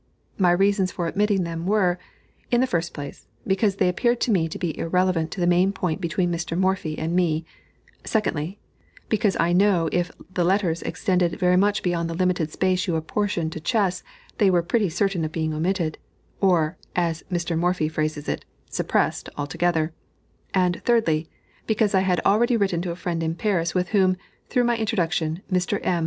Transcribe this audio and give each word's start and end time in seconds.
My 0.39 0.49
reasons 0.49 0.91
for 0.91 1.05
omitting 1.07 1.43
them 1.43 1.67
were, 1.67 1.99
in 2.49 2.59
the 2.59 2.65
first 2.65 2.91
place, 2.91 3.27
because 3.45 3.75
they 3.75 3.87
appeared 3.87 4.19
to 4.21 4.31
me 4.31 4.47
to 4.49 4.57
be 4.57 4.75
irrelevant 4.79 5.29
to 5.29 5.39
the 5.39 5.45
main 5.45 5.71
point 5.71 6.01
between 6.01 6.31
Mr. 6.31 6.57
Morphy 6.57 6.97
and 6.97 7.15
me; 7.15 7.45
secondly, 8.03 8.57
because 9.09 9.37
I 9.39 9.53
know 9.53 9.89
if 9.91 10.09
the 10.33 10.43
letters 10.43 10.81
extended 10.81 11.37
very 11.39 11.55
much 11.55 11.83
beyond 11.83 12.09
the 12.09 12.15
limited 12.15 12.51
space 12.51 12.87
you 12.87 12.95
apportion 12.95 13.51
to 13.51 13.59
chess, 13.59 14.01
they 14.39 14.49
were 14.49 14.63
pretty 14.63 14.89
certain 14.89 15.23
of 15.23 15.31
being 15.31 15.53
omitted, 15.53 15.99
or, 16.39 16.77
as 16.95 17.23
Mr. 17.31 17.55
Morphy 17.55 17.87
phrases 17.87 18.27
it, 18.27 18.43
"suppressed" 18.71 19.29
altogether; 19.37 19.93
and, 20.51 20.81
thirdly, 20.83 21.29
because 21.67 21.93
I 21.93 21.99
had 21.99 22.19
already 22.25 22.57
written 22.57 22.81
to 22.81 22.91
a 22.91 22.95
friend 22.95 23.21
in 23.21 23.35
Paris 23.35 23.75
with 23.75 23.89
whom, 23.89 24.17
through 24.49 24.63
my 24.63 24.77
introduction, 24.77 25.43
Mr. 25.51 25.79
M. 25.85 25.99